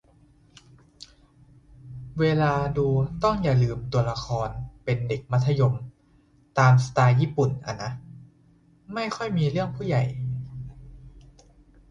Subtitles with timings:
[2.19, 2.87] เวลาดู
[3.23, 4.49] ต้องอย่าลืมว่าตัวละคร
[4.83, 5.73] เป็นเด็กมัธยม
[6.59, 7.91] ตามสไตล์ญี่ปุ่นอะนะ
[8.93, 10.03] ไม่ค่อยมีเรื่องผู้ใหญ่